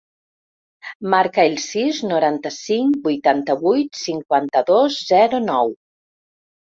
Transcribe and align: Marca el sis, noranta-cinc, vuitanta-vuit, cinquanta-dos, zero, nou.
Marca 1.13 1.43
el 1.49 1.57
sis, 1.65 1.99
noranta-cinc, 2.11 2.97
vuitanta-vuit, 3.05 4.03
cinquanta-dos, 4.07 5.01
zero, 5.15 5.43
nou. 5.53 5.71